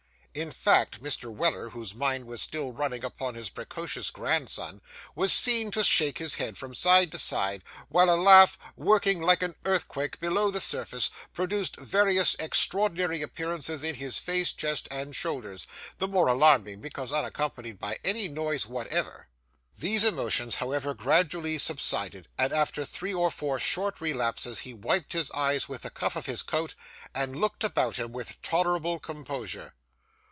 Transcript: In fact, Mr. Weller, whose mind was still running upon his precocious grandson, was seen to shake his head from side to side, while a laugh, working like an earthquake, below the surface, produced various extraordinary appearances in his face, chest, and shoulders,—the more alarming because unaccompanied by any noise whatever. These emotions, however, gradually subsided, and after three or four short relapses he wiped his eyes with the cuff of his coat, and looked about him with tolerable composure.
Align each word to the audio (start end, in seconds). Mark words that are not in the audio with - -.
In 0.33 0.49
fact, 0.49 1.03
Mr. 1.03 1.29
Weller, 1.29 1.71
whose 1.71 1.93
mind 1.93 2.25
was 2.25 2.41
still 2.41 2.71
running 2.71 3.03
upon 3.03 3.35
his 3.35 3.49
precocious 3.49 4.09
grandson, 4.09 4.79
was 5.13 5.33
seen 5.33 5.71
to 5.71 5.83
shake 5.83 6.19
his 6.19 6.35
head 6.35 6.57
from 6.57 6.73
side 6.73 7.11
to 7.11 7.19
side, 7.19 7.63
while 7.89 8.09
a 8.09 8.15
laugh, 8.15 8.57
working 8.77 9.21
like 9.21 9.43
an 9.43 9.55
earthquake, 9.65 10.21
below 10.21 10.49
the 10.49 10.61
surface, 10.61 11.11
produced 11.33 11.75
various 11.77 12.35
extraordinary 12.39 13.21
appearances 13.21 13.83
in 13.83 13.95
his 13.95 14.19
face, 14.19 14.53
chest, 14.53 14.87
and 14.89 15.17
shoulders,—the 15.17 16.07
more 16.07 16.27
alarming 16.29 16.79
because 16.79 17.11
unaccompanied 17.11 17.77
by 17.77 17.97
any 18.05 18.29
noise 18.29 18.65
whatever. 18.65 19.27
These 19.77 20.05
emotions, 20.05 20.55
however, 20.55 20.93
gradually 20.93 21.57
subsided, 21.57 22.29
and 22.37 22.53
after 22.53 22.85
three 22.85 23.13
or 23.13 23.31
four 23.31 23.59
short 23.59 23.99
relapses 23.99 24.59
he 24.59 24.73
wiped 24.73 25.11
his 25.11 25.29
eyes 25.31 25.67
with 25.67 25.81
the 25.81 25.89
cuff 25.89 26.15
of 26.15 26.27
his 26.27 26.41
coat, 26.41 26.73
and 27.13 27.35
looked 27.35 27.65
about 27.65 27.97
him 27.97 28.13
with 28.13 28.41
tolerable 28.41 28.97
composure. 28.97 29.73